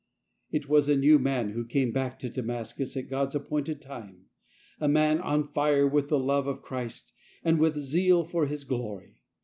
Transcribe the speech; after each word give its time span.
js 0.51 0.55
It 0.61 0.67
was 0.67 0.89
a 0.89 0.95
new 0.97 1.19
man 1.19 1.51
who 1.51 1.63
came 1.63 1.91
back 1.91 2.17
to 2.17 2.27
Damas 2.27 2.73
|i 2.73 2.77
cus 2.79 2.97
at 2.97 3.07
God's 3.07 3.35
appointed 3.35 3.81
time, 3.83 4.25
a 4.79 4.87
man 4.87 5.19
on 5.19 5.47
fire 5.53 5.87
i; 5.87 5.93
with 5.93 6.07
the 6.09 6.17
love 6.17 6.47
of 6.47 6.63
Christ 6.63 7.13
and 7.43 7.59
with 7.59 7.77
zeal 7.77 8.23
for 8.23 8.47
His 8.47 8.63
glory. 8.63 9.21